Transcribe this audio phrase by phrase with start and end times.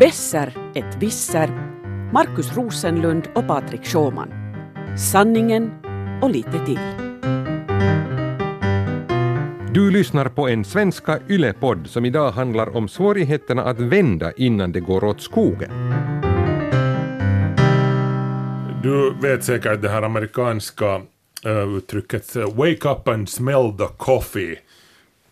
[0.00, 1.48] Besser ett visser,
[2.12, 4.28] Markus Rosenlund och Patrik Schåman.
[4.98, 5.70] Sanningen
[6.22, 6.80] och lite till.
[9.74, 14.80] Du lyssnar på en svenska yle-podd som idag handlar om svårigheterna att vända innan det
[14.80, 15.70] går åt skogen.
[18.82, 20.96] Du vet säkert det här amerikanska
[21.46, 24.56] uh, uttrycket uh, “wake up and smell the coffee”.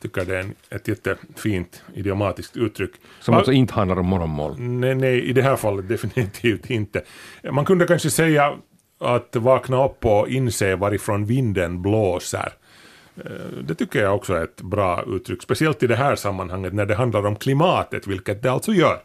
[0.05, 2.91] Tycker det är en, ett jättefint idiomatiskt uttryck.
[3.20, 4.55] Som alltså inte handlar om morgonmål?
[4.59, 7.02] Nej, nej, i det här fallet definitivt inte.
[7.52, 8.55] Man kunde kanske säga
[9.01, 12.52] att vakna upp och inse varifrån vinden blåser.
[13.16, 13.30] Eh,
[13.62, 16.95] det tycker jag också är ett bra uttryck, speciellt i det här sammanhanget när det
[16.95, 18.98] handlar om klimatet, vilket det alltså gör.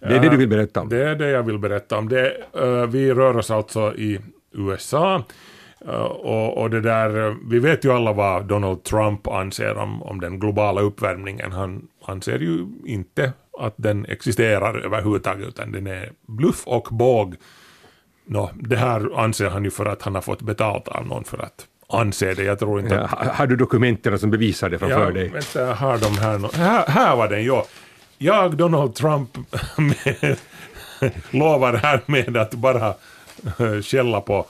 [0.00, 0.88] Det är det du vill berätta om?
[0.88, 2.08] Det är det jag vill berätta om.
[2.08, 4.20] Det, uh, vi rör oss alltså i
[4.52, 5.24] USA.
[5.86, 10.20] Uh, och, och, det där, vi vet ju alla vad Donald Trump anser om, om
[10.20, 11.52] den globala uppvärmningen.
[11.52, 17.36] Han anser ju inte att den existerar överhuvudtaget, utan den är bluff och båg.
[18.24, 21.38] Nå, det här anser han ju för att han har fått betalt av någon för
[21.38, 22.44] att anse det.
[22.44, 25.28] Jag tror inte ja, Har du dokumenten som bevisar det framför ja, dig?
[25.28, 26.86] Vänta, jag har de här, här.
[26.86, 27.66] Här var den, ja
[28.18, 29.30] jag, Donald Trump,
[31.30, 32.94] lovar härmed att bara
[33.58, 34.46] eh, skälla på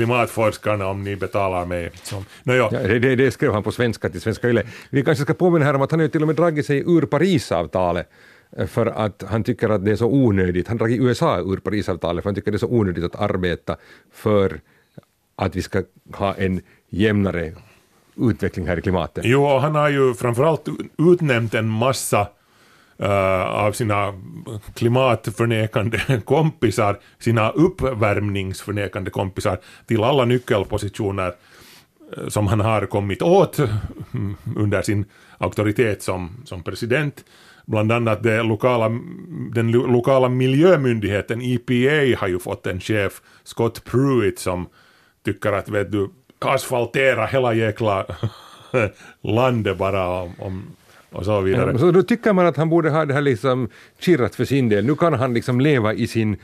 [0.00, 1.90] klimatforskarna om ni betalar mig.
[2.02, 2.70] Som, no, ja.
[2.70, 4.62] det, det, det, skrev han på svenska till Svenska Yle.
[4.90, 7.02] Vi kanske ska påminna här om att han har till och med dragit sig ur
[7.06, 8.10] Parisavtalet
[8.56, 10.68] eh, för att han tycker att det är så onödigt.
[10.68, 13.76] Han dragit USA ur Parisavtalet för han tycker det är så onödigt att arbeta
[14.12, 14.60] för
[15.36, 15.82] att vi ska
[16.14, 17.52] ha en jämnare
[18.16, 19.24] utveckling här i klimatet.
[19.24, 22.26] Jo, han har ju framförallt utnämnt en massa
[23.02, 24.14] uh, av sina
[24.74, 31.32] klimatförnekande kompisar, sina uppvärmningsförnekande kompisar till alla nyckelpositioner
[32.16, 35.04] eh, som han har kommit åt mm, under sin
[35.38, 37.24] auktoritet som, som president.
[37.66, 38.88] Bland annat det lokala,
[39.54, 44.68] den lokala miljömyndigheten EPA har ju fått en chef, Scott Pruitt, som
[45.24, 48.06] tycker att vet du, asfaltera hela jäkla
[49.20, 50.62] landet bara om, om
[51.12, 51.72] och så vidare.
[51.72, 54.68] Ja, så då tycker man att han borde ha det här liksom kirrat för sin
[54.68, 54.86] del.
[54.86, 56.36] Nu kan han liksom leva i sin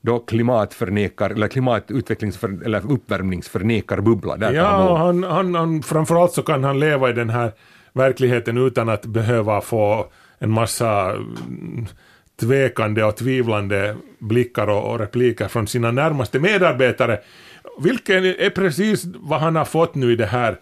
[0.00, 4.36] då klimatförnekar, eller klimatutvecklingsför, eller uppvärmningsförnekarbubbla.
[4.36, 7.52] Där ja, han, han, han, framförallt så kan han leva i den här
[7.92, 10.06] verkligheten utan att behöva få
[10.38, 11.12] en massa
[12.40, 17.20] tvekande och tvivlande blickar och, och repliker från sina närmaste medarbetare.
[17.78, 20.58] Vilket är precis vad han har fått nu i det här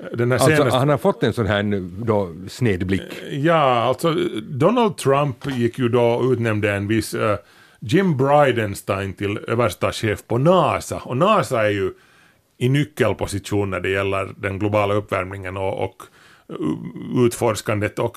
[0.00, 0.78] alltså, senaste...
[0.78, 3.22] han har fått en sån här då, snedblick?
[3.30, 7.36] Ja, alltså Donald Trump gick ju då och utnämnde en viss uh,
[7.80, 10.96] Jim Bridenstine till översta chef på NASA.
[10.96, 11.92] Och NASA är ju
[12.58, 16.02] i nyckelposition när det gäller den globala uppvärmningen och, och
[17.26, 18.16] utforskandet och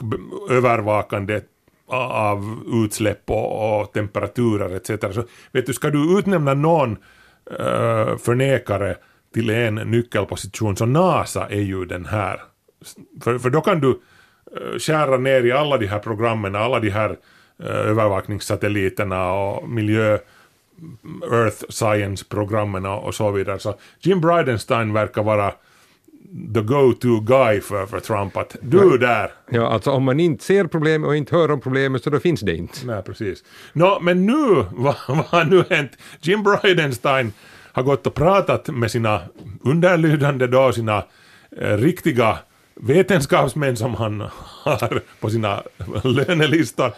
[0.50, 1.46] övervakandet
[1.88, 5.16] av utsläpp och, och temperaturer etc.
[5.16, 8.96] Så vet du, ska du utnämna någon uh, förnekare
[9.34, 12.42] till en nyckelposition, så NASA är ju den här.
[13.24, 16.90] För, för då kan du uh, skära ner i alla de här programmen, alla de
[16.90, 20.18] här uh, övervakningssatelliterna och miljö
[21.32, 23.60] Earth Science-programmen och så vidare.
[23.60, 25.54] Så Jim Bridenstine verkar vara
[26.54, 29.32] the go-to guy för, för Trump att du där.
[29.50, 32.42] Ja, alltså om man inte ser problemet och inte hör om problemet så då finns
[32.42, 32.86] det inte.
[32.86, 33.44] Nej, precis.
[33.74, 34.34] Nå, men nu,
[34.72, 35.92] vad, vad har nu hänt?
[36.22, 37.32] Jim Bridenstine
[37.78, 39.22] har gått och pratat med sina
[39.64, 41.04] underlydande då, sina
[41.58, 42.38] eh, riktiga
[42.76, 44.22] vetenskapsmän som han
[44.64, 45.64] har på sina
[46.04, 46.92] lönelistor.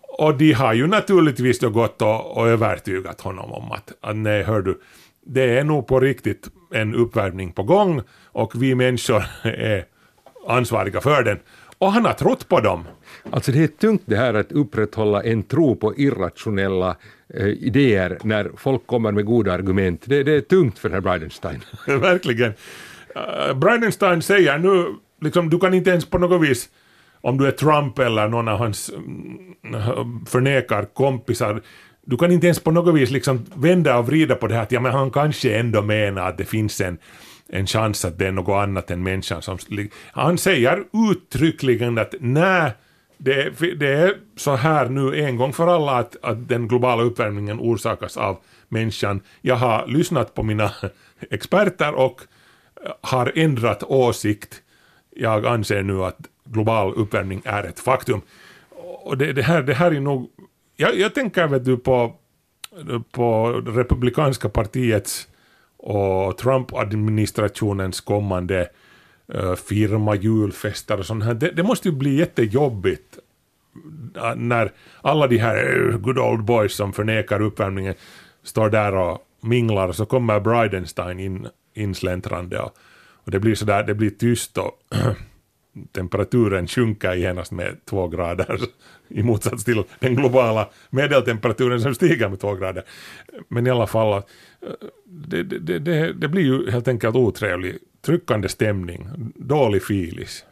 [0.00, 4.42] Och de har ju naturligtvis då gått och, och övertygat honom om att, att nej,
[4.42, 4.80] hör du,
[5.26, 9.84] det är nog på riktigt en uppvärmning på gång och vi människor är
[10.48, 11.38] ansvariga för den.
[11.78, 12.84] Och han har trott på dem.
[13.30, 16.96] Alltså det är tungt det här att upprätthålla en tro på irrationella
[17.34, 20.02] eh, idéer när folk kommer med goda argument.
[20.04, 21.58] Det, det är tungt för herr Bridenstein.
[21.58, 21.98] Bridenstine.
[22.12, 22.52] Verkligen.
[23.16, 26.68] Uh, Bridenstine säger nu, liksom, du kan inte ens på något vis
[27.20, 31.62] om du är Trump eller någon av hans mm, förnekar kompisar,
[32.06, 34.72] du kan inte ens på något vis liksom vända och vrida på det här att
[34.72, 36.98] ja, men han kanske ändå menar att det finns en
[37.48, 39.58] en chans att det är något annat än människan som...
[40.12, 42.72] Han säger uttryckligen att när
[43.24, 47.60] det, det är så här nu en gång för alla att, att den globala uppvärmningen
[47.60, 48.38] orsakas av
[48.68, 49.20] människan.
[49.40, 50.70] Jag har lyssnat på mina
[51.30, 52.20] experter och
[52.84, 54.62] eh, har ändrat åsikt.
[55.10, 58.20] Jag anser nu att global uppvärmning är ett faktum.
[59.04, 60.30] Och det, det här, det här är nog...
[60.76, 62.14] Jag, jag tänker vet du på,
[63.10, 65.28] på republikanska partiets
[65.76, 68.68] och Trump-administrationens kommande
[69.32, 73.18] Eh, firma, julfester och sånt här, det, det, måste ju bli jättejobbigt
[74.16, 74.72] eh, när
[75.02, 77.94] alla de här eh, good old boys som förnekar uppvärmningen
[78.42, 82.76] står där och minglar så kommer Bridenstine in, insläntrande och,
[83.24, 84.72] och det blir sådär, det blir tyst och
[85.92, 88.60] temperaturen sjunker genast med två grader
[89.08, 92.84] i motsats till den globala medeltemperaturen som stiger med två grader.
[93.48, 94.22] Men i alla fall,
[95.04, 100.44] det, det, det, det blir ju helt enkelt otrevlig, tryckande stämning, dålig filis.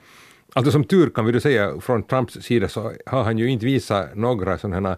[0.54, 3.66] Alltså som tur kan vi då säga från Trumps sida så har han ju inte
[3.66, 4.96] visat några sådana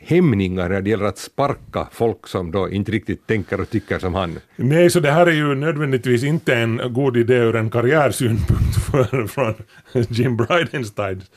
[0.00, 4.14] hämningar när det gäller att sparka folk som då inte riktigt tänker och tycker som
[4.14, 4.38] han.
[4.56, 9.26] Nej, så det här är ju nödvändigtvis inte en god idé ur en karriärsynpunkt för,
[9.26, 9.54] från
[9.92, 11.30] Jim Bridenstines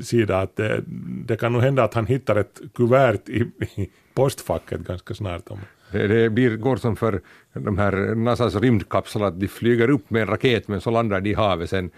[0.00, 0.40] sida.
[0.40, 0.82] Att det,
[1.26, 3.40] det, kan nog hända att han hittar ett kuvert i,
[3.76, 5.48] i postfacket ganska snart.
[5.48, 5.58] Om.
[5.92, 7.20] Det, det blir, går som för
[7.52, 11.30] de här NASAs rymdkapslar, att de flyger upp med en raket men så landar de
[11.30, 11.90] i havet sen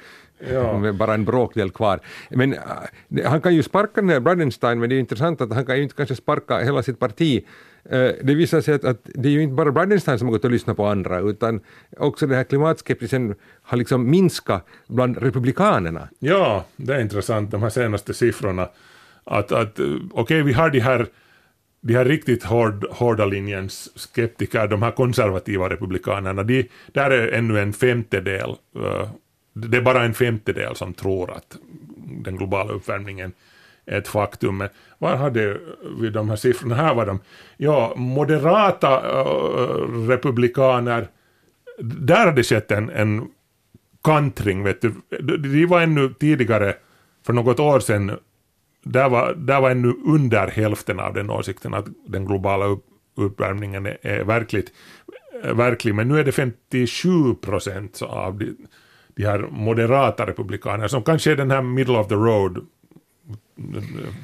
[0.52, 0.92] Ja.
[0.98, 2.00] Bara en bråkdel kvar.
[2.30, 2.60] Men uh,
[3.24, 5.82] han kan ju sparka den här Bridenstine, men det är intressant att han kan ju
[5.82, 7.44] inte kanske sparka hela sitt parti.
[7.92, 10.44] Uh, det visar sig att, att, det är ju inte bara Bridenstine som har gått
[10.44, 11.60] och lyssnat på andra, utan
[11.96, 16.08] också den här klimatskeptisen har liksom minskat bland republikanerna.
[16.18, 18.68] Ja, det är intressant, de här senaste siffrorna.
[19.24, 21.06] Att, att okej, okay, vi har de här
[21.80, 27.60] de här riktigt hård, hårda linjens skeptiker, de här konservativa republikanerna, de, där är ännu
[27.60, 29.08] en femtedel uh,
[29.66, 31.56] det är bara en femtedel som tror att
[32.24, 33.32] den globala uppvärmningen
[33.86, 34.56] är ett faktum.
[34.56, 34.68] Men
[34.98, 35.60] var hade
[36.00, 36.74] vi de här siffrorna?
[36.74, 37.20] Här var de.
[37.56, 41.08] Ja, moderata uh, republikaner,
[41.78, 43.28] där har det skett en, en
[44.04, 44.94] kantring, vet du.
[45.50, 46.74] De var ännu tidigare,
[47.26, 48.18] för något år sedan,
[48.82, 52.84] där var, där var ännu under hälften av den åsikten att den globala upp,
[53.16, 54.72] uppvärmningen är, är verkligt,
[55.42, 58.56] verklig, men nu är det 57 procent av de,
[59.18, 62.66] de här moderata republikanerna som kanske är den här middle of the road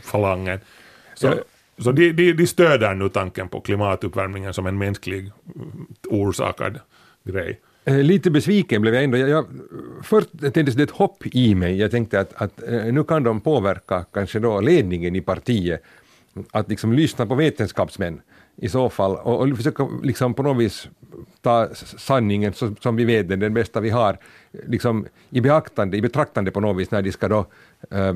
[0.03, 0.61] falangen.
[1.15, 1.35] Så, ja.
[1.79, 5.33] så de, de, de stöder nu tanken på klimatuppvärmningen som en mänsklig
[6.11, 6.79] orsakad
[7.25, 7.61] grej.
[7.85, 9.19] Eh, lite besviken blev jag ändå.
[9.19, 9.47] Jag, jag,
[10.03, 11.79] först tändes det ett hopp i mig.
[11.79, 15.83] Jag tänkte att, att eh, nu kan de påverka kanske då ledningen i partiet
[16.51, 18.21] att liksom lyssna på vetenskapsmän
[18.57, 20.89] i så fall och, och försöka liksom på något vis
[21.41, 24.19] ta sanningen så, som vi vet den, den bästa vi har,
[24.67, 27.47] liksom i beaktande, i betraktande på något vis när de ska då,
[27.91, 28.15] eh,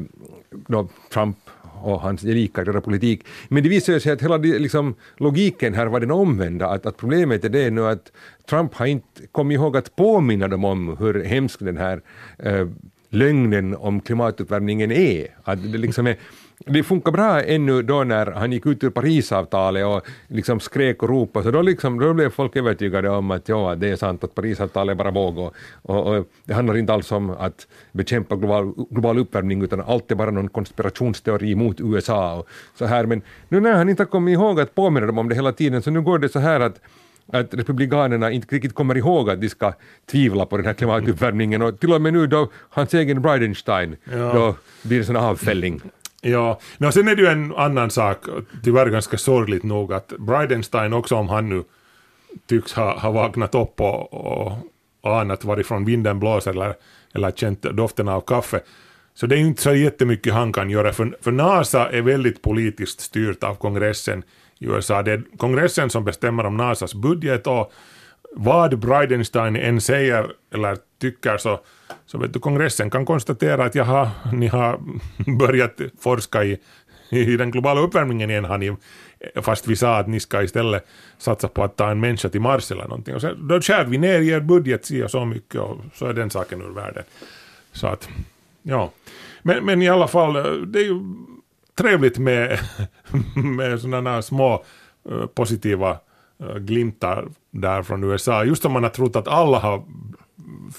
[0.51, 1.37] då Trump
[1.83, 3.27] och hans gelikar göra politik.
[3.49, 7.45] Men det visar sig att hela liksom, logiken här var den omvända, att, att problemet
[7.45, 8.13] är det nu att
[8.49, 12.01] Trump har inte kommit ihåg att påminna dem om hur hemsk den här
[12.39, 12.69] eh,
[13.11, 15.27] lögnen om klimatuppvärmningen är.
[15.45, 16.17] Att det liksom är
[16.67, 21.09] det funkar bra ännu då när han gick ut ur Parisavtalet och liksom skrek och
[21.09, 24.35] ropade, så då, liksom, då blev folk övertygade om att ja, det är sant att
[24.35, 29.19] Parisavtalet bara våg och, och, och, det handlar inte alls om att bekämpa global, global
[29.19, 33.07] uppvärmning utan allt är bara någon konspirationsteori mot USA och så här.
[33.07, 35.83] Men nu när han inte har kommit ihåg att påminna dem om det hela tiden
[35.83, 36.81] så nu går det så här att
[37.33, 39.73] att republikanerna inte riktigt kommer ihåg att de ska
[40.11, 44.33] tvivla på den här klimatuppvärmningen och till och med nu då hans egen Bridenstine, ja.
[44.33, 45.81] då blir det en avfälling.
[46.23, 48.19] Ja, no, sen är det ju en annan sak,
[48.65, 51.65] tyvärr ganska sorgligt nog, att Bridenstine också om han nu
[52.47, 54.15] tycks ha, ha vaknat upp och,
[55.03, 56.75] och, anat varifrån vinden blåser eller,
[57.15, 58.61] eller känt doften av kaffe,
[59.15, 63.01] så det är inte så jättemycket han kan göra, för, för NASA är väldigt politiskt
[63.01, 64.23] styrt av kongressen
[64.59, 65.03] i USA.
[65.03, 67.73] Det är kongressen som bestämmer om NASAs budget och
[68.33, 71.61] vad Bridenstine än säger eller tycker så,
[72.07, 74.81] så vet du, kongressen kan konstatera att jaha, ni har
[75.39, 76.59] börjat forska i,
[77.11, 78.77] i den globala uppvärmningen igen, har ni,
[79.43, 80.87] fast vi sa att ni ska istället
[81.19, 83.15] satsa på att ta en människa till Mars eller någonting.
[83.15, 86.07] Och sen, då skär vi ner i er budget si och så mycket och så
[86.07, 87.05] är den saken ur världen.
[87.73, 88.09] Så att,
[88.63, 88.91] ja.
[89.43, 90.33] Men, men i alla fall,
[90.73, 91.01] det är ju
[91.75, 92.59] trevligt med,
[93.57, 94.65] med sådana små
[95.11, 95.99] eh, positiva
[96.41, 97.29] eh, glimtar
[97.61, 98.45] där från USA.
[98.45, 99.83] Just som man har trott att alla har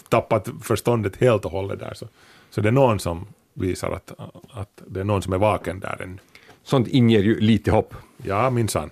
[0.09, 1.93] tappat förståndet helt och hållet där.
[1.93, 2.07] Så,
[2.49, 4.11] så det är någon som visar att,
[4.53, 6.17] att det är någon som är vaken där ännu.
[6.63, 7.93] Sånt inger ju lite hopp.
[8.17, 8.89] Ja, minsann.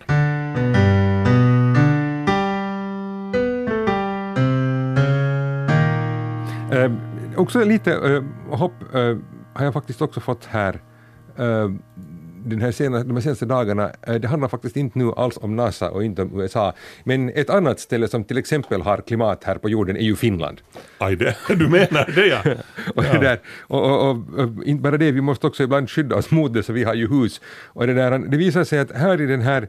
[6.72, 6.92] Eh,
[7.36, 8.24] också lite eh,
[8.58, 9.18] hopp eh,
[9.54, 10.82] har jag faktiskt också fått här
[11.36, 11.70] eh,
[12.50, 15.56] den här sena, de här senaste dagarna, eh, det handlar faktiskt inte nu alls om
[15.56, 16.74] NASA och inte om USA,
[17.04, 20.62] men ett annat ställe som till exempel har klimat här på jorden är ju Finland.
[20.98, 22.42] Aj, det, du menar det ja.
[22.96, 23.14] och, ja.
[23.14, 26.54] Det där, och, och, och, inte bara det, vi måste också ibland skydda oss mot
[26.54, 27.42] det, så vi har ju hus.
[27.66, 29.68] Och det, där, det visar sig att här i den här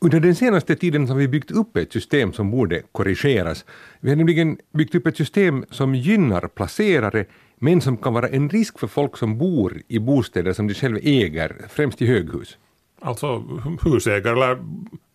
[0.00, 3.64] under den senaste tiden har vi byggt upp ett system som borde korrigeras.
[4.00, 7.24] Vi har nämligen byggt upp ett system som gynnar placerare
[7.58, 10.98] men som kan vara en risk för folk som bor i bostäder som de själva
[11.02, 12.58] äger, främst i höghus.
[13.00, 13.44] Alltså
[13.84, 14.58] husägare eller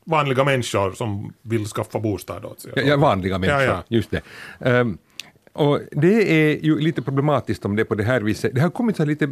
[0.05, 2.71] vanliga människor som vill skaffa bostad åt sig.
[2.75, 3.83] Ja, vanliga människor, Ja, ja.
[3.87, 4.21] just det.
[4.59, 4.97] Ehm,
[5.53, 8.55] och det är ju lite problematiskt om det är på det här viset.
[8.55, 9.29] Det har kommit så lite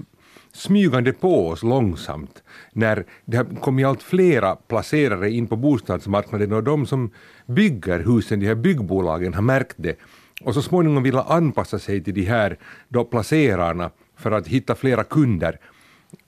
[0.53, 6.63] smygande på oss långsamt när det har kommit allt flera placerare in på bostadsmarknaden och
[6.63, 7.11] de som
[7.45, 9.95] bygger husen, de här byggbolagen, har märkt det
[10.43, 12.57] och så småningom vilja anpassa sig till de här
[12.87, 15.59] då placerarna för att hitta flera kunder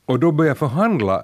[0.05, 1.23] och då börja förhandla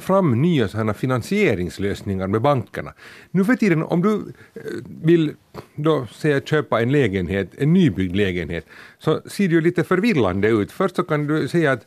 [0.00, 2.92] fram nya sådana finansieringslösningar med bankerna.
[3.30, 4.62] Nu för tiden, om du eh,
[5.02, 5.32] vill
[5.74, 8.66] då säga köpa en lägenhet, en nybyggd lägenhet,
[8.98, 10.72] så ser det ju lite förvillande ut.
[10.72, 11.86] Först så kan du säga att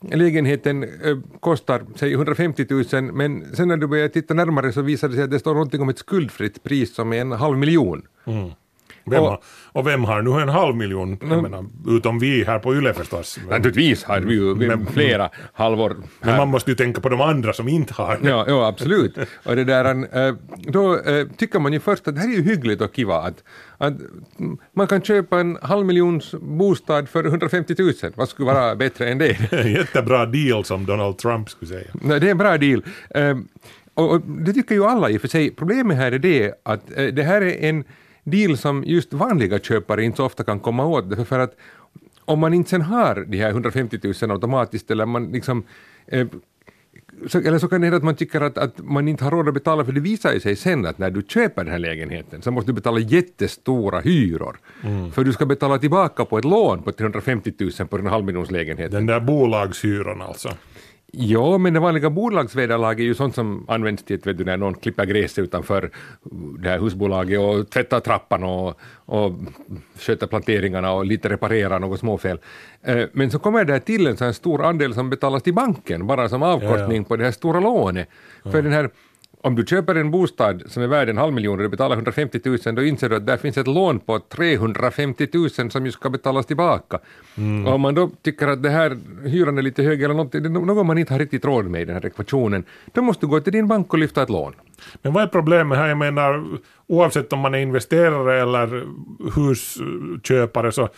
[0.00, 5.08] lägenheten eh, kostar säg 150 000 men sen när du börjar titta närmare så visar
[5.08, 8.02] det sig att det står någonting om ett skuldfritt pris som är en halv miljon.
[8.26, 8.50] Mm.
[9.10, 9.40] Vem Och- har,
[9.72, 13.38] och vem har nu en halv miljon, jag menar, utom vi här på Yle förstås.
[13.38, 17.20] Men, Naturligtvis har vi ju Men- flera halvor men man måste ju tänka på de
[17.20, 18.18] andra som inte har.
[18.22, 19.18] Ja, ja absolut.
[19.44, 19.84] Och det där,
[20.28, 23.14] äh, då äh, tycker man ju först att det här är ju hyggligt och kiva
[23.16, 23.44] att,
[23.78, 23.92] att
[24.40, 27.92] mm, man kan köpa en halv miljons bostad för 150 000.
[28.14, 29.52] Vad skulle vara bättre än det?
[29.68, 31.90] Jättebra deal som Donald Trump skulle säga.
[31.92, 32.82] Nej, det är en bra deal.
[33.14, 33.48] Ehm,
[33.94, 35.50] och, och det tycker ju alla i och för sig.
[35.50, 37.84] Problemet här är det att eh, det här är en
[38.30, 41.10] deal som just vanliga köpare inte så ofta kan komma åt.
[41.10, 41.56] Därför För att
[42.24, 45.64] om man inte sen har de här 150 000 automatiskt eller man liksom
[46.06, 46.26] eh,
[47.26, 49.48] så, eller så kan det hända att man tycker att, att man inte har råd
[49.48, 52.42] att betala för det visar ju sig sen att när du köper den här lägenheten
[52.42, 54.56] så måste du betala jättestora hyror.
[55.12, 58.94] För du ska betala tillbaka på ett lån på 350 000 på den halvmiljonslägenheten.
[58.94, 60.48] Den där bolagshyran alltså.
[61.12, 64.74] Ja, men det vanliga bolagsvederlag är ju sånt som används till vet du, när någon
[64.74, 65.90] klipper gräs utanför
[66.58, 69.32] det här husbolaget och tvättar trappan och, och
[69.98, 72.38] sköter planteringarna och lite reparerar något småfel.
[72.82, 76.06] Eh, Men så kommer det till en sån här stor andel som betalas till banken
[76.06, 78.08] bara som avkortning på det här stora lånet.
[78.42, 78.90] För den här
[79.42, 82.40] om du köper en bostad som är värd en halv miljon och du betalar 150
[82.44, 86.10] 000 då inser du att där finns ett lån på 350 000 som ju ska
[86.10, 86.98] betalas tillbaka.
[87.66, 90.86] Och om man då tycker att det här hyran är lite hög eller något, något
[90.86, 93.52] man inte har riktigt råd med i den här ekvationen, då måste du gå till
[93.52, 94.52] din bank och lyfta ett lån.
[95.02, 95.88] Men vad är problemet här?
[95.88, 96.44] Jag menar,
[96.86, 98.84] oavsett om man är investerare eller
[99.34, 100.88] husköpare så,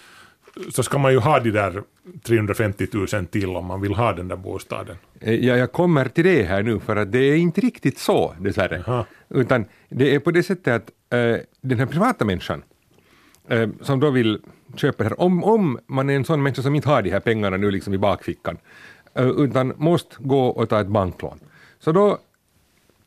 [0.69, 1.83] så ska man ju ha de där
[2.23, 4.97] 350 000 till om man vill ha den där bostaden.
[5.21, 8.35] Eh, Ja, jag kommer till det här nu för att det är inte riktigt så
[8.40, 8.85] dessvärre.
[8.87, 9.07] Jaha.
[9.29, 12.62] Utan det är på det sättet att eh, den här privata människan
[13.49, 14.40] eh, som då vill
[14.76, 17.21] köpa det här, om, om man är en sån människa som inte har de här
[17.21, 18.57] pengarna nu liksom i bakfickan,
[19.14, 21.40] eh, utan måste gå och ta ett banklån.
[21.79, 22.19] Så då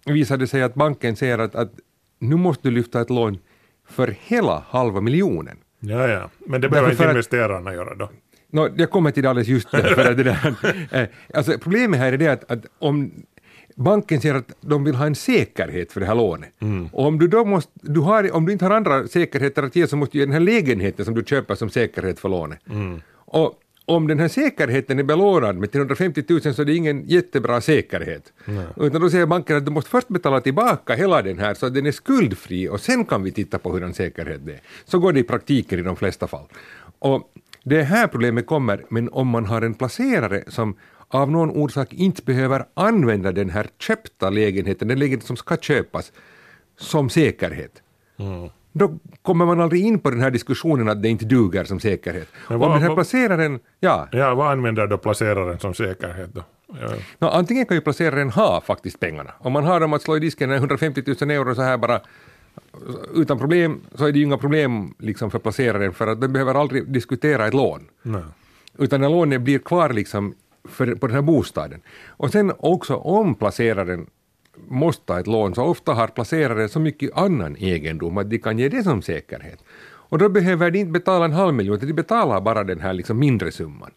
[0.05, 1.71] visar det sig att banken säger att, att
[2.19, 3.39] nu måste du lyfta ett lån
[3.87, 5.57] för hela halva miljonen.
[5.85, 6.29] Ja, ja.
[6.39, 8.09] Men det behöver inte för att- investerarna göra då.
[8.51, 10.55] No, jag kommer till det alldeles just det, för att det där,
[11.01, 13.11] eh, alltså problemet här är det att, att om
[13.75, 16.49] banken säger att de vill ha en säkerhet för det här lånet,
[16.91, 19.87] och om du, då måste, du har, om du inte har andra säkerheter att ge
[19.87, 22.59] så måste du ge den här lägenheten som du köper som säkerhet för lånet.
[23.13, 23.53] Och
[23.85, 28.33] om den här säkerheten är belånad med 350 000 så är det ingen jättebra säkerhet.
[28.77, 31.73] Utan då säger banken att du måste först betala tillbaka hela den här så att
[31.73, 34.61] den är skuldfri och sen kan vi titta på hur den säkerhet är.
[34.85, 36.45] Så går det i praktiken i de flesta fall.
[36.99, 40.75] Och det är här problemet kommer, men om man har en placerare som
[41.07, 46.11] av någon orsak inte behöver använda den här köpta lägenheten, den lägenhet som ska köpas,
[46.77, 47.81] som säkerhet.
[48.75, 52.27] Då kommer man aldrig in på den här diskussionen att det inte duger som säkerhet.
[52.47, 56.43] Men om vad- den här placeraren, ja, Ja, vad använder då placeraren som säkerhet då?
[56.81, 56.89] Ja.
[57.19, 59.31] Nå, antingen kan ju placeraren ha faktiskt pengarna.
[59.39, 62.01] Om man har dem att slå i disken 150 000 euro så här bara
[63.15, 66.55] utan problem så är det ju inga problem liksom för placeraren för att den behöver
[66.55, 67.81] aldrig diskutera ett lån.
[68.01, 68.21] Nej.
[68.77, 70.33] Utan när lånet blir kvar liksom
[70.69, 71.81] för, på den här bostaden.
[72.07, 74.05] Och sen också om placeraren
[74.67, 78.59] måste ta ett lån så ofta har placeraren så mycket annan egendom att de kan
[78.59, 79.59] ge det som säkerhet.
[79.85, 82.93] Och då behöver de inte betala en halv miljon, utan de betalar bara den här
[82.93, 83.91] liksom mindre summan.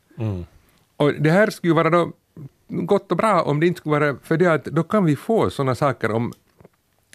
[0.96, 2.12] Och det här skulle ju vara då
[2.68, 5.50] gott och bra om det inte skulle vara för det att då kan vi få
[5.50, 6.32] sådana saker om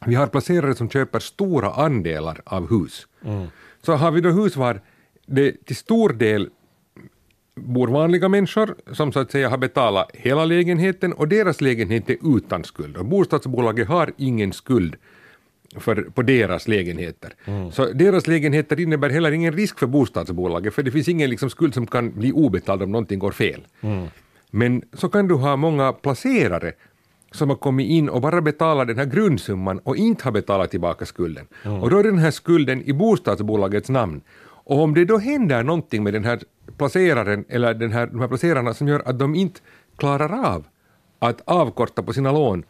[0.05, 3.07] vi har placerare som köper stora andelar av hus.
[3.81, 4.81] Så har vi då hus var
[5.25, 6.49] det till stor del
[7.55, 12.37] bor vanliga människor som så att säga har betalat hela lägenheten och deras lägenhet är
[12.37, 12.97] utan skuld.
[12.97, 14.95] Och bostadsbolaget har ingen skuld
[15.75, 17.33] för, på deras lägenheter.
[17.71, 21.73] Så deras lägenheter innebär heller ingen risk för bostadsbolaget för det finns ingen liksom skuld
[21.73, 23.67] som kan bli obetald om någonting går fel.
[24.51, 26.73] Men så kan du ha många placerare
[27.31, 31.05] som har kommit in och bara betalar den här grundsumman och inte har betalat tillbaka
[31.05, 31.47] skulden.
[31.81, 34.21] Och då är den här skulden i bostadsbolagets namn.
[34.63, 36.39] Och om det då händer någonting med den här
[36.81, 39.59] placeraren eller den här, de här placerarna som gör att de inte
[39.97, 40.65] klarar av
[41.19, 42.63] att avkorta på sina lån,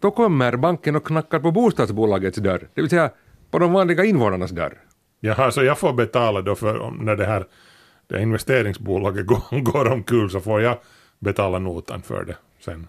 [0.00, 3.10] då kommer banken och knackar på bostadsbolagets dörr, det vill säga
[3.50, 4.78] på de vanliga invånarnas dörr.
[5.20, 7.46] Jaha, så jag får betala då för om- när det här
[8.06, 10.78] det investeringsbolaget går, går omkull så får jag
[11.18, 12.88] betala notan för det sen.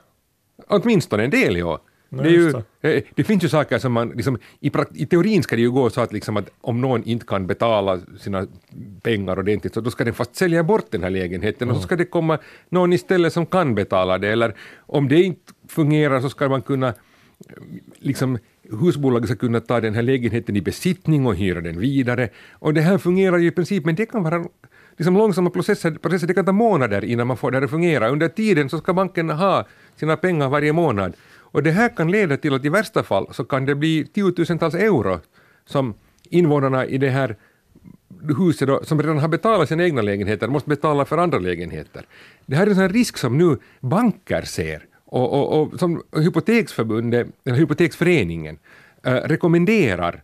[0.67, 1.79] Åtminstone en del, ja.
[2.10, 5.44] Nej, Det, ju, just eh, det finns ju saker som man, liksom, i, i teorin
[5.44, 8.48] ska det ju gå så att, liksom, att om någon inte kan betala sina
[9.01, 11.96] pengar ordentligt så då ska den fast sälja bort den här lägenheten och så ska
[11.96, 12.39] det komma
[12.70, 16.88] någon istället som kan betala det eller om det inte fungerar så ska man kunna
[16.88, 16.94] eh,
[18.00, 18.38] liksom,
[18.72, 22.30] husbolaget ska kunna ta den här lägenheten i besittning och hyra den vidare.
[22.51, 24.46] Och det här fungerar ju i princip, men det kan vara
[24.98, 28.10] liksom långsamma processer, processer, det kan ta månader innan man får det här att fungera.
[28.10, 31.13] Under tiden så ska banken ha sina pengar varje månad.
[31.51, 34.75] Och det här kan leda till att i värsta fall så kan det bli tiotusentals
[34.75, 35.20] euro
[35.65, 35.94] som
[36.29, 37.36] invånarna i det här
[38.38, 42.06] huset då, som redan har betalat sina egna lägenheter måste betala för andra lägenheter.
[42.46, 46.03] Det här är en sån här risk som nu banker ser och, och, och som
[46.15, 48.58] Hypoteksförbundet, eller Hypoteksföreningen
[49.03, 50.24] eh, rekommenderar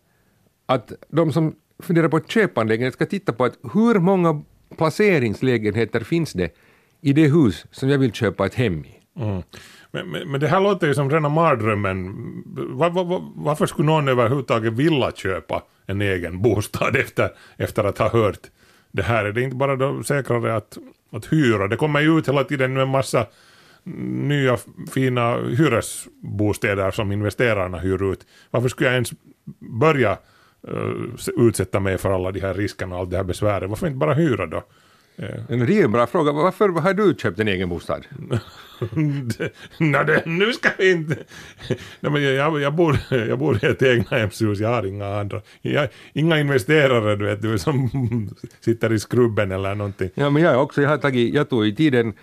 [0.66, 4.44] att de som funderar på att köpa en lägenhet ska titta på att hur många
[4.78, 6.56] placeringslägenheter finns det
[7.02, 9.00] i det hus som jag vill köpa ett hem i.
[9.20, 9.44] Mm.
[9.96, 12.16] Men, men, men det här låter ju som rena mardrömmen.
[12.56, 17.98] Var, var, var, varför skulle någon överhuvudtaget vilja köpa en egen bostad efter, efter att
[17.98, 18.40] ha hört
[18.92, 19.26] det här?
[19.26, 20.78] Är det inte bara då säkrare att,
[21.12, 21.68] att hyra?
[21.68, 23.26] Det kommer ju ut hela tiden nu en massa
[23.84, 24.58] nya
[24.92, 28.26] fina hyresbostäder som investerarna hyr ut.
[28.52, 29.14] Varför skulle jag ens
[29.60, 30.18] börja
[30.68, 33.70] uh, utsätta mig för alla de här riskerna och allt det här besväret?
[33.70, 34.64] Varför inte bara hyra då?
[35.16, 36.32] Men det är ju en bra fråga.
[36.32, 38.06] Varför har du köpt en egen bostad?
[40.08, 41.16] Det, nu ska vi inte...
[42.00, 45.42] Nej, men jag, jag, bor, jag bor i ett egnahemshus, jag har inga andra.
[45.62, 47.90] Jag, inga investerare du vet, du, som
[48.60, 50.10] sitter i skrubben eller någonting.
[50.16, 50.82] Ja, men jag också.
[50.82, 52.14] Jag, har tagit, jag tog i tiden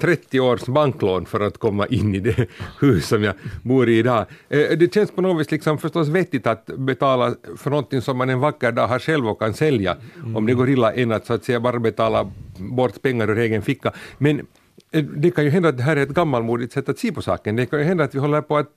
[0.00, 2.48] 30 års banklån för att komma in i det
[2.80, 4.26] hus som jag bor i idag.
[4.48, 8.30] Eh, det känns på något vis liksom förstås vettigt att betala för någonting som man
[8.30, 9.96] en vacker dag har själv och kan sälja
[10.34, 13.62] om det går illa än att så att säga bara betala bort pengar ur egen
[13.62, 13.92] ficka.
[14.18, 14.46] Men
[14.90, 17.22] eh, det kan ju hända att det här är ett gammalmodigt sätt att se på
[17.22, 17.56] saken.
[17.56, 18.70] Det kan ju hända att vi håller på att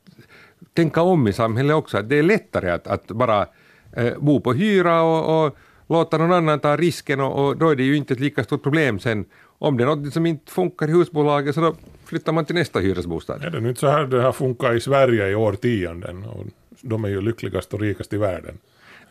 [0.74, 3.48] tänka om i samhället också, att det är lättare att, att bara
[3.96, 5.58] eh, bo på hyra och, och
[5.90, 8.64] låta någon annan ta risken och, och då är det ju inte ett lika stort
[8.64, 9.26] problem sen.
[9.60, 12.80] Om det är något som inte funkar i husbolaget så då flyttar man till nästa
[12.80, 13.44] hyresbostad.
[13.44, 16.24] Är det nu inte så här det har funkat i Sverige i årtionden?
[16.24, 16.46] Och
[16.82, 18.58] de är ju lyckligast och rikast i världen.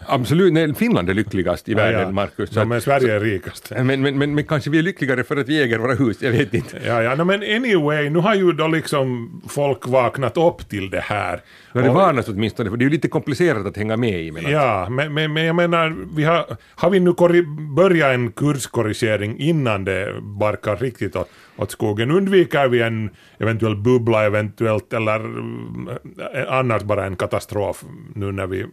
[0.09, 2.11] Absolut, nej, Finland är lyckligast i världen, ja.
[2.11, 2.51] Markus.
[2.53, 3.71] Ja, men Sverige är rikast.
[3.71, 6.31] Men, men, men, men kanske vi är lyckligare för att vi äger våra hus, jag
[6.31, 6.81] vet inte.
[6.87, 11.01] Ja, ja, no, men anyway, nu har ju då liksom folk vaknat upp till det
[11.01, 11.41] här.
[11.73, 14.33] Men det varnas åtminstone, för det är ju lite komplicerat att hänga med i.
[14.33, 17.13] Men Ja, men, men, men jag menar, vi har, har vi nu
[17.77, 22.11] börjat en kurskorrigering innan det barkar riktigt åt, åt skogen?
[22.11, 25.89] Undviker vi en eventuell bubbla eventuellt eller mm,
[26.49, 28.67] annars bara en katastrof nu när vi...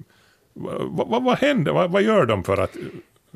[0.53, 1.71] Vad, vad, vad händer?
[1.71, 2.77] Vad, vad gör de för att,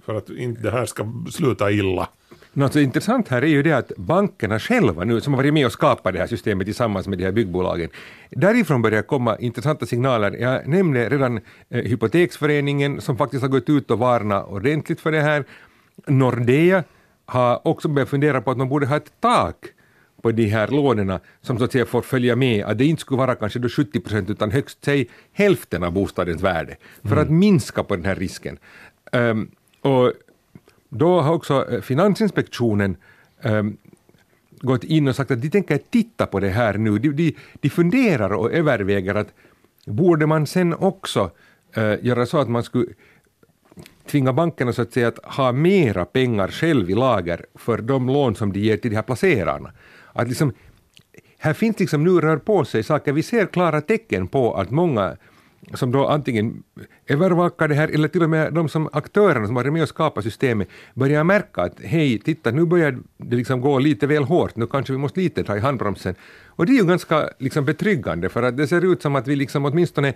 [0.05, 2.09] för att inte det här ska sluta illa?
[2.53, 5.65] Något så intressant här är ju det att bankerna själva nu, som har varit med
[5.65, 7.89] och skapat det här systemet tillsammans med de här byggbolagen,
[8.29, 10.31] därifrån börjar komma intressanta signaler.
[10.31, 11.37] Jag nämnde redan
[11.69, 15.45] eh, Hypoteksföreningen som faktiskt har gått ut och varnat ordentligt för det här.
[16.07, 16.83] Nordea
[17.25, 19.55] har också börjat fundera på att man borde ha ett tak
[20.27, 23.17] på de här lånen som så att säga får följa med, att det inte skulle
[23.17, 27.83] vara kanske då 70 procent utan högst säg hälften av bostadens värde, för att minska
[27.83, 28.59] på den här risken.
[29.11, 30.13] Ehm, och
[30.89, 32.97] då har också eh, Finansinspektionen
[33.41, 33.77] ehm,
[34.61, 36.99] gått in och sagt att de tänker titta på det här nu.
[36.99, 39.33] De, de, de funderar och överväger att
[39.85, 41.31] borde man sen också
[41.75, 42.87] eh, göra så att man skulle
[44.07, 48.35] tvinga bankerna så att säga att ha mera pengar själv i lager för de lån
[48.35, 49.71] som de ger till de här placerarna.
[50.17, 50.53] Att liksom,
[51.37, 55.17] här finns liksom nu rör på sig saker, vi ser klara tecken på att många
[55.73, 56.63] som då antingen
[57.07, 60.23] övervakar det här eller till och med de som aktörerna som varit med och skapat
[60.23, 64.67] systemet börjar märka att hej, titta nu börjar det liksom gå lite väl hårt, nu
[64.67, 66.15] kanske vi måste lite ta i handbromsen.
[66.45, 69.35] Och det är ju ganska liksom betryggande för att det ser ut som att vi
[69.35, 70.13] liksom åtminstone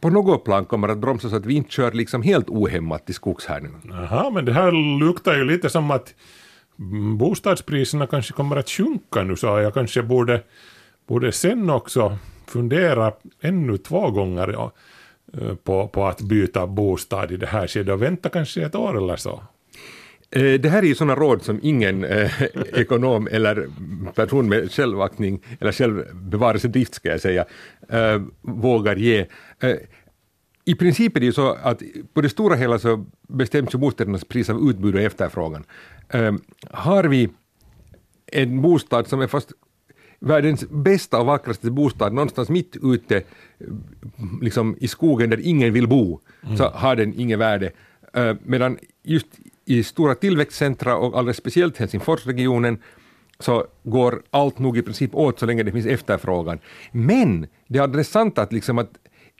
[0.00, 3.14] på något plan kommer att bromsa så att vi inte kör liksom helt ohämmat till
[3.14, 3.70] skogs här nu.
[3.84, 6.14] Jaha, men det här luktar ju lite som att
[6.78, 10.42] Mm, bostadspriserna kanske kommer att sjunka nu så jag kanske borde,
[11.06, 14.72] borde sen också fundera ännu två gånger ja,
[15.32, 18.98] eh, på, på att byta bostad i det här skedet och vänta kanske ett år
[18.98, 19.42] eller så.
[20.30, 22.42] Eh, det här är ju sådana råd som ingen eh,
[22.74, 23.68] ekonom eller
[24.14, 27.44] person med självaktning eller självbevarelsedrift ska jag säga
[27.88, 29.26] eh, vågar ge.
[29.60, 29.76] Eh,
[30.64, 31.82] I princip är det ju så att
[32.14, 35.64] på det stora hela så bestäms ju bostädernas pris av utbud och efterfrågan
[36.08, 36.34] eh,
[36.70, 37.28] har vi
[38.26, 39.52] en bostad som är fast
[40.20, 43.22] världens bästa och vackraste bostad någonstans mitt ute
[44.42, 46.56] liksom i skogen där ingen vill bo, mm.
[46.56, 47.72] så har den inget värde.
[48.16, 49.26] Uh, medan just
[49.64, 52.78] i stora tillväxtcentra och alldeles speciellt Helsingforsregionen
[53.38, 56.58] så går allt nog i princip åt så länge det finns efterfrågan.
[56.92, 58.90] Men det är alldeles sant att, liksom att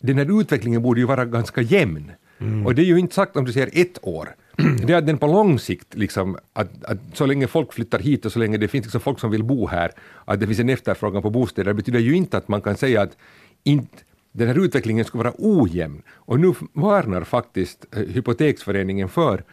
[0.00, 2.10] den här utvecklingen borde ju vara ganska jämn.
[2.38, 2.66] Mm.
[2.66, 4.28] Och det är ju inte sagt om du säger ett år.
[4.56, 8.26] Det är att den på lång sikt, liksom, att, att så länge folk flyttar hit
[8.26, 9.90] och så länge det finns liksom folk som vill bo här,
[10.24, 13.16] att det finns en efterfrågan på bostäder, betyder ju inte att man kan säga att
[13.64, 13.96] inte,
[14.32, 16.02] den här utvecklingen ska vara ojämn.
[16.10, 19.44] Och nu varnar faktiskt eh, Hypoteksföreningen för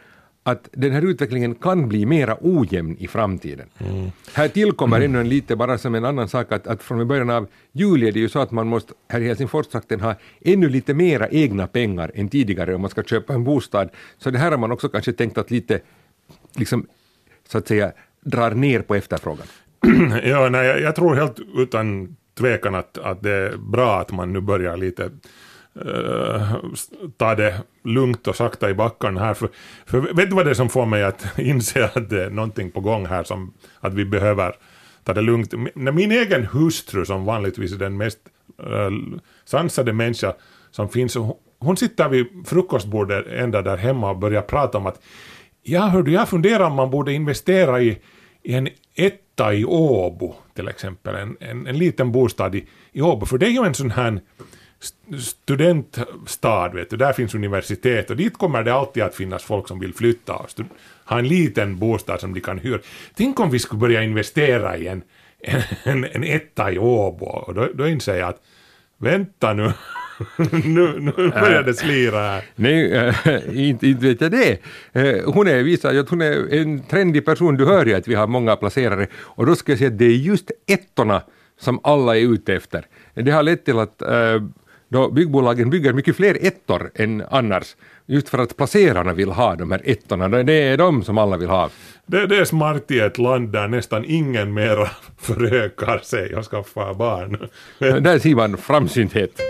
[0.46, 3.68] att den här utvecklingen kan bli mera ojämn i framtiden.
[3.78, 4.10] Mm.
[4.34, 5.10] Här tillkommer mm.
[5.10, 8.12] ännu en lite, bara som en annan sak, att, att från början av juli är
[8.12, 12.10] det ju så att man måste här i Helsingforstrakten ha ännu lite mera egna pengar
[12.14, 13.88] än tidigare om man ska köpa en bostad.
[14.18, 15.80] Så det här har man också kanske tänkt att lite,
[16.56, 16.86] liksom,
[17.48, 19.46] så att säga, drar ner på efterfrågan.
[20.24, 24.40] ja, nej, jag, tror helt utan tvekan att, att det är bra att man nu
[24.40, 25.10] börjar lite
[25.86, 26.54] uh,
[27.16, 29.34] ta det lugnt och sakta i backarna här.
[29.34, 29.48] För,
[29.86, 32.70] för vet du vad det är som får mig att inse att det är någonting
[32.70, 34.54] på gång här som att vi behöver
[35.04, 35.52] ta det lugnt.
[35.52, 38.18] Min, min egen hustru som vanligtvis är den mest
[38.60, 40.34] uh, sansade människa
[40.70, 41.16] som finns,
[41.58, 45.00] hon sitter vid frukostbordet ända där hemma och börjar prata om att
[45.62, 47.98] ja, hördu, jag funderar om man borde investera i,
[48.42, 53.26] i en etta i Åbo till exempel, en, en, en liten bostad i, i Åbo,
[53.26, 54.20] för det är ju en sån här
[55.18, 59.78] studentstad, vet du, där finns universitet och dit kommer det alltid att finnas folk som
[59.78, 60.48] vill flytta och
[61.04, 62.78] ha en liten bostad som de kan hyra.
[63.14, 65.02] Tänk om vi skulle börja investera i en,
[65.84, 68.42] en, en etta i Åbo och då, då inser jag att
[68.98, 69.72] vänta nu,
[70.64, 72.38] nu, nu börjar det slira här.
[72.38, 73.14] Eh, nej, äh,
[73.68, 74.58] inte, inte vet jag det.
[74.92, 78.14] Eh, hon är, visar att hon är en trendig person, du hör ju att vi
[78.14, 81.22] har många placerare och då ska jag säga att det är just ettorna
[81.58, 82.86] som alla är ute efter.
[83.14, 84.42] Det har lett till att äh,
[84.94, 87.76] då byggbolagen bygger mycket fler ettor än annars,
[88.06, 90.28] just för att placerarna vill ha de här ettorna.
[90.28, 91.70] Det är de som alla vill ha.
[92.06, 96.94] Det, det är smart i ett land där nästan ingen mera förökar sig och skaffar
[96.94, 97.48] barn.
[97.78, 99.40] där ser man framsynthet.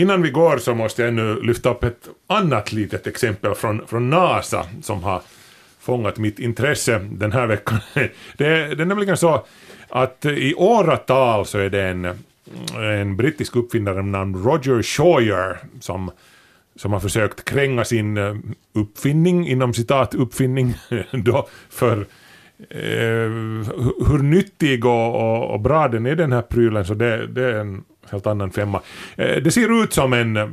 [0.00, 4.10] Innan vi går så måste jag nu lyfta upp ett annat litet exempel från, från
[4.10, 5.22] NASA som har
[5.80, 7.78] fångat mitt intresse den här veckan.
[7.94, 9.46] Det, det är nämligen så
[9.88, 12.04] att i åratal så är det en,
[12.74, 16.10] en brittisk uppfinnare med namn Roger Shoyer som,
[16.76, 18.36] som har försökt kränga sin eh,
[18.72, 20.74] uppfinning, inom citat uppfinning,
[21.12, 21.98] då för
[22.70, 23.30] eh,
[24.08, 27.54] hur nyttig och, och, och, bra den är den här prylen så det, det är
[27.54, 28.80] en helt annan femma.
[29.16, 30.48] Eh, det ser ut som en eh,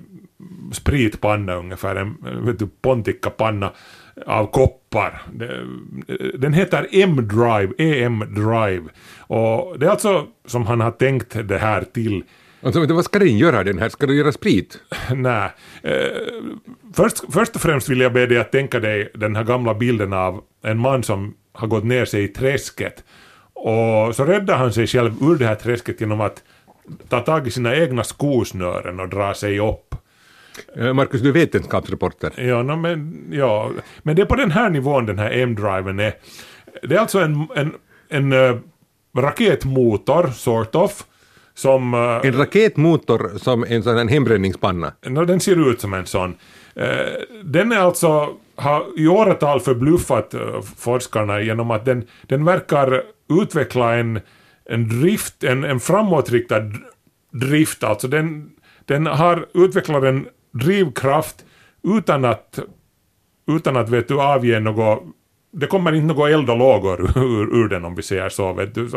[0.72, 3.72] spritpanna ungefär, en eh, vet du, Pontica-panna
[4.26, 5.22] av koppar.
[6.34, 8.89] Den heter M-Drive, EM-Drive.
[9.20, 12.24] Och det är alltså som han har tänkt det här till.
[12.62, 13.89] Alltså, vad ska den göra den här?
[13.89, 14.80] Ska den göra sprit?
[15.15, 15.50] Nej.
[16.93, 20.13] Först, först och främst vill jag be dig att tänka dig den här gamla bilden
[20.13, 23.04] av en man som har gått ner sig i träsket.
[23.54, 26.43] Och så räddar han sig själv ur det här träsket genom att
[27.10, 29.95] ta tag i sina egna skosnören och dra sig upp.
[30.76, 32.34] Eh, Marcus, du är vetenskapsreporter.
[32.38, 33.71] Ja, no, men, ja,
[34.04, 36.13] men det är på den här nivån den här M-driven är.
[36.82, 37.73] Det är alltså en, en,
[38.10, 38.58] en uh,
[39.17, 41.04] raketmotor, sort of,
[41.54, 41.93] som...
[41.93, 44.93] Uh, en raketmotor som en sån här hembränningspanna?
[45.06, 46.36] No, den ser ut som en sån.
[46.80, 46.86] Uh,
[47.43, 50.36] den är alltså, har i åratal förbluffat
[50.78, 53.04] forskarna genom att den, den verkar
[53.41, 54.19] utveckla en
[54.69, 56.62] en drift, en, en framåtriktad
[57.32, 58.49] drift, alltså den,
[58.86, 61.45] den har utvecklat en drivkraft
[61.84, 62.60] utan att,
[63.47, 65.03] utan att vet du, avge något
[65.51, 68.75] det kommer inte några eld och lågor ur, ur den om vi säger så, vet
[68.75, 68.89] du,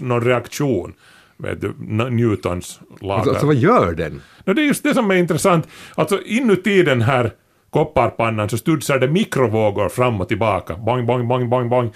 [0.00, 0.94] någon reaktion.
[1.36, 1.74] Vet du,
[2.10, 3.14] Newtons lagar.
[3.14, 4.22] Alltså, alltså vad gör den?
[4.44, 5.68] No, det är just det som är intressant.
[5.94, 7.32] Alltså inuti den här
[7.70, 10.76] kopparpannan så studsar det mikrovågor fram och tillbaka.
[10.76, 11.94] Bang, bang, bang, bang, bang.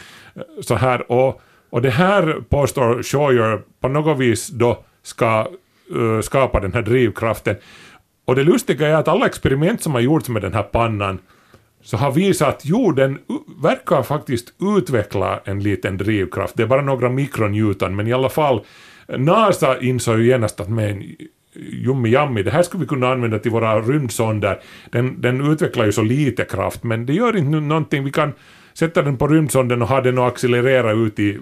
[0.61, 1.12] Så här.
[1.12, 5.46] Och och det här påstår Scheuer på något vis då ska
[5.96, 7.56] uh, skapa den här drivkraften.
[8.24, 11.18] Och det lustiga är att alla experiment som har gjorts med den här pannan
[11.82, 13.18] så har visat att jo, den
[13.62, 16.56] verkar faktiskt utveckla en liten drivkraft.
[16.56, 18.61] Det är bara några mikronewton, men i alla fall
[19.08, 21.04] NASA insåg ju genast att men
[21.54, 24.61] jummi jammi, det här skulle vi kunna använda till våra rymdsonder.
[24.90, 28.04] Den, den utvecklar ju så lite kraft, men det gör inte någonting.
[28.04, 28.32] Vi kan
[28.74, 31.38] sätta den på rymdsonden och ha den att accelerera ut i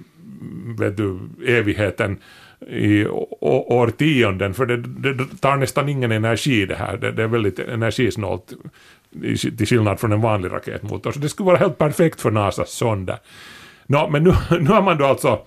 [0.78, 2.18] vet du, evigheten
[2.68, 3.06] i
[3.40, 8.52] årtionden, för det, det tar nästan ingen energi det här, det, det är väldigt energisnålt
[9.58, 13.16] till skillnad från en vanlig raketmotor, så det skulle vara helt perfekt för NASAs sonder.
[13.86, 15.38] No, men nu, nu har man då alltså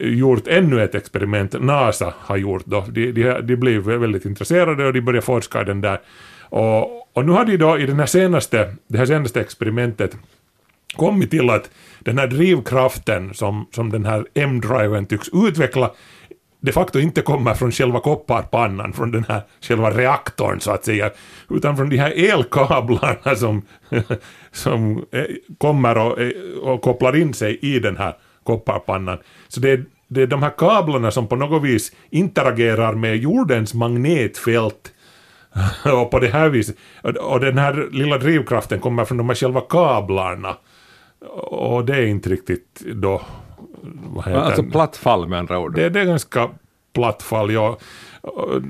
[0.00, 4.92] gjort ännu ett experiment, NASA har gjort då, de, de, de blev väldigt intresserade och
[4.92, 6.00] de började forska i den där.
[6.40, 10.16] Och, och nu har de då i den här senaste, det här senaste experimentet
[10.96, 15.90] kommit till att den här drivkraften som, som den här M-driven tycks utveckla
[16.60, 21.10] de facto inte kommer från själva kopparpannan, från den här själva reaktorn så att säga,
[21.50, 23.62] utan från de här elkablarna som,
[24.52, 25.24] som eh,
[25.58, 26.30] kommer och, eh,
[26.62, 29.18] och kopplar in sig i den här kopparpannan.
[29.48, 33.74] Så det är, det är de här kablarna som på något vis interagerar med jordens
[33.74, 34.92] magnetfält
[35.92, 36.76] och på det här viset,
[37.20, 40.56] och den här lilla drivkraften kommer från de här själva kablarna.
[41.30, 43.22] Och det är inte riktigt då
[44.24, 45.74] alltså platt fall med andra ord?
[45.74, 46.50] Det, det är ganska
[46.92, 47.78] platt fall, ja.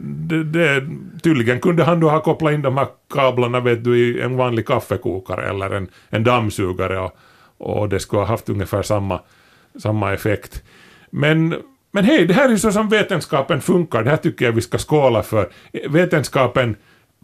[0.03, 0.89] Det, det,
[1.23, 4.67] tydligen kunde han då ha kopplat in de här kablarna vet du, i en vanlig
[4.67, 7.17] kaffekokare eller en, en dammsugare och,
[7.59, 9.21] och det skulle ha haft ungefär samma,
[9.79, 10.63] samma effekt.
[11.11, 11.55] Men,
[11.91, 14.79] men hej, det här är så som vetenskapen funkar, det här tycker jag vi ska
[14.79, 15.49] skåla för.
[15.89, 16.77] Vetenskapen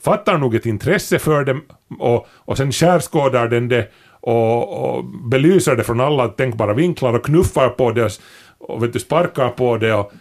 [0.02, 1.61] fattar nog ett intresse för det
[1.98, 7.24] och, och sen skärskådar den det och, och belyser det från alla tänkbara vinklar och
[7.24, 8.18] knuffar på det
[8.58, 10.12] och vet du, sparkar på det och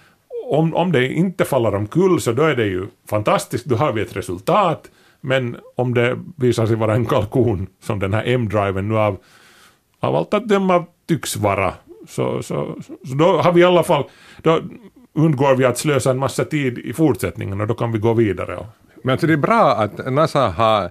[0.46, 4.02] om, om det inte faller omkull så då är det ju fantastiskt, då har vi
[4.02, 4.92] ett resultat.
[5.22, 9.18] Men om det visar sig vara en kalkon som den här M-driven nu av,
[10.00, 11.74] av allt att döma tycks vara
[12.08, 12.76] så, så,
[13.08, 14.04] så då har vi i alla fall,
[14.42, 14.60] då
[15.14, 18.66] undgår vi att slösa en massa tid i fortsättningen och då kan vi gå vidare.
[19.04, 20.90] Men alltså det är bra att NASA har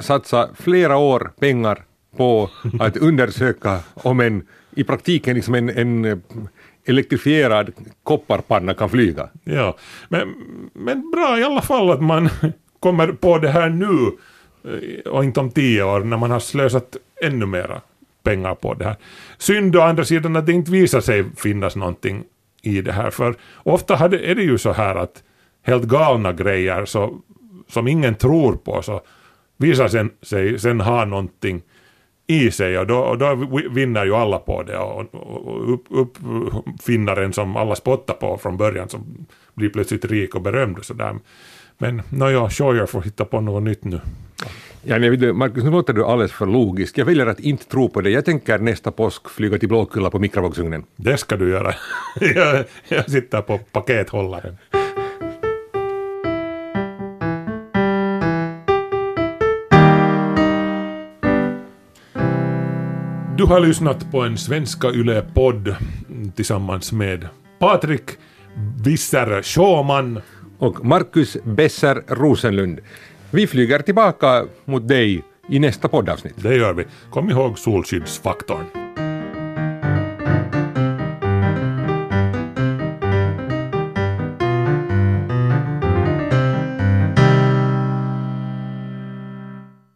[0.00, 1.84] satsat flera år pengar
[2.16, 6.22] på att undersöka om en i praktiken liksom en, en
[6.84, 7.72] elektrifierad
[8.02, 9.28] kopparpanna kan flyga.
[9.44, 9.76] Ja,
[10.08, 10.34] men,
[10.72, 12.28] men bra i alla fall att man
[12.80, 14.12] kommer på det här nu
[14.72, 17.80] eh, och inte om tio år när man har slösat ännu mera
[18.22, 18.96] pengar på det här.
[19.38, 22.24] Synd å andra sidan att det inte visar sig finnas någonting
[22.62, 25.22] i det här, för ofta är det ju så här att
[25.62, 27.18] helt galna grejer så,
[27.68, 29.00] som ingen tror på så
[29.56, 31.62] visar sig sen ha någonting
[32.32, 33.34] i sig och då, och då
[33.70, 38.88] vinner ju alla på det och, och upp, uppfinnaren som alla spottar på från början
[38.88, 41.14] som blir plötsligt rik och berömd och sådär.
[41.78, 44.00] Men nåja, Scheuer får hitta på något nytt nu.
[44.82, 46.98] Ja, men vet Marcus, nu låter du alldeles för logisk.
[46.98, 48.10] Jag väljer att inte tro på det.
[48.10, 50.84] Jag tänker nästa påsk flyga till Blåkulla på mikrovågsugnen.
[50.96, 51.74] Det ska du göra.
[52.20, 54.56] jag, jag sitter på pakethållaren.
[63.42, 65.74] Du har lyssnat på en Svenska Yle-podd
[66.36, 67.28] tillsammans med
[67.58, 68.02] Patrik
[68.84, 70.20] Visser Schåman
[70.58, 72.80] och Marcus Besser Rosenlund.
[73.30, 76.34] Vi flyger tillbaka mot dig i nästa poddavsnitt.
[76.36, 76.84] Det gör vi.
[77.10, 78.81] Kom ihåg solskyddsfaktorn.